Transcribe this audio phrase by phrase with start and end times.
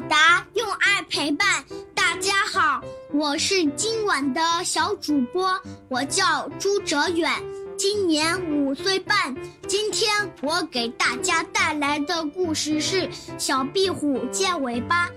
[0.00, 1.64] 达用爱陪伴
[1.94, 2.80] 大家好
[3.12, 7.30] 我是今晚的小主播我叫朱哲远
[7.76, 9.34] 今年五岁半
[9.66, 10.08] 今天
[10.40, 13.08] 我给大家带来的故事是
[13.38, 15.10] 小壁虎借尾巴。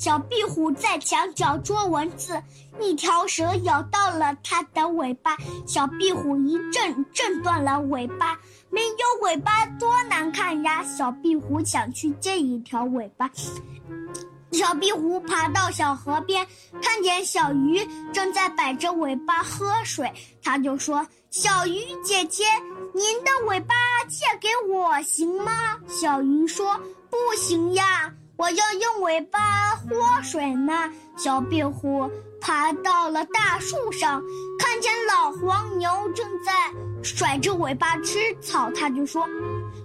[0.00, 2.42] 小壁虎在墙角捉蚊子，
[2.80, 5.36] 一条蛇咬到了它的尾巴，
[5.66, 8.34] 小壁虎一震震断了尾巴。
[8.70, 10.82] 没有尾巴多难看呀！
[10.84, 13.30] 小壁虎想去借一条尾巴。
[14.52, 16.46] 小壁虎爬到小河边，
[16.80, 20.10] 看见小鱼正在摆着尾巴喝水，
[20.42, 22.44] 它就说：“小鱼姐姐，
[22.94, 23.74] 您的尾巴
[24.08, 30.90] 借给我行吗？”小鱼说：“不行呀。”我要用尾巴喝水呢。
[31.14, 32.10] 小壁虎
[32.40, 34.22] 爬到了大树上，
[34.58, 36.50] 看见老黄牛正在
[37.02, 39.20] 甩着尾巴吃草，他就说：“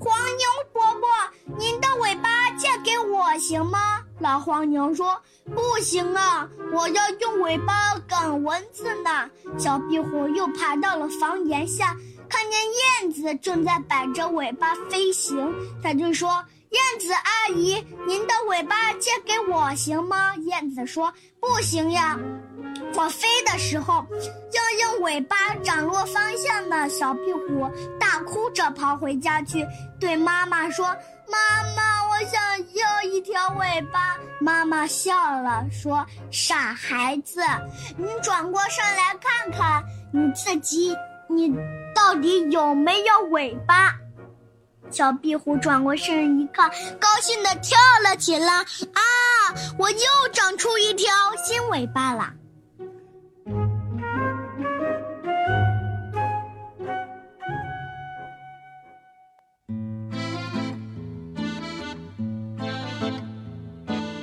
[0.00, 1.08] 黄牛伯伯，
[1.56, 3.78] 您的尾巴借给我行吗？”
[4.18, 5.16] 老黄牛说
[5.54, 11.96] ：“不行啊，我要用尾巴赶蚊子呢。”小壁虎又爬到了房檐下，
[12.28, 12.60] 看见
[13.04, 16.44] 燕子正在摆着尾巴飞行，他就说。
[16.70, 20.36] 燕子阿姨，您的尾巴借给我行吗？
[20.36, 22.16] 燕子说：“不行呀，
[22.94, 24.06] 我飞的时候
[24.52, 27.68] 要用尾巴掌握方向呢。”小壁虎
[27.98, 29.66] 大哭着跑回家去，
[29.98, 30.86] 对妈妈说
[31.26, 32.40] ：“妈妈，我想
[32.74, 35.12] 要一条尾巴。”妈妈笑
[35.42, 37.42] 了，说：“傻孩子，
[37.96, 40.96] 你转过身来看看你自己，
[41.28, 41.52] 你
[41.96, 43.96] 到底有没有尾巴？”
[44.90, 48.48] 小壁虎转过身一看，高兴地跳了起来。
[48.48, 49.00] 啊，
[49.78, 49.96] 我又
[50.32, 51.06] 长出一条
[51.44, 52.32] 新尾巴了！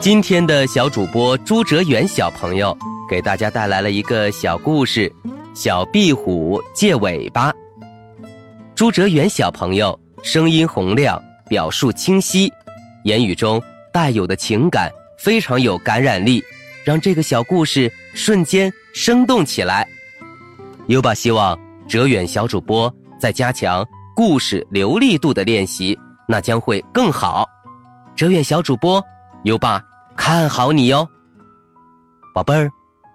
[0.00, 2.76] 今天的小主播朱哲远小朋友
[3.10, 5.12] 给大家带来了一个小故事：
[5.54, 7.52] 小壁虎借尾巴。
[8.74, 9.98] 朱哲远小朋友。
[10.30, 11.18] 声音洪亮，
[11.48, 12.52] 表述清晰，
[13.04, 16.44] 言语中带有的情感非常有感染力，
[16.84, 19.88] 让这个小故事瞬间生动起来。
[20.88, 21.58] 优爸希望
[21.88, 23.82] 哲远小主播在加强
[24.14, 27.48] 故事流利度的练习，那将会更好。
[28.14, 29.02] 哲远小主播，
[29.44, 29.82] 优爸
[30.14, 31.08] 看好你哟，
[32.34, 32.70] 宝贝儿。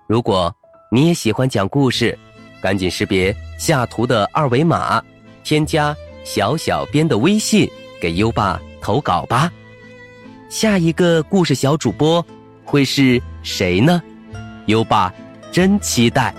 [0.10, 0.52] 如果
[0.92, 2.18] 你也喜欢讲故事，
[2.60, 5.00] 赶紧识别下图的二维码，
[5.44, 5.96] 添加。
[6.24, 7.70] 小小编的微信
[8.02, 9.52] 给优爸投稿吧，
[10.50, 12.26] 下一个故事小主播
[12.64, 14.02] 会是谁呢？
[14.68, 15.14] 优爸
[15.52, 16.34] 真期待。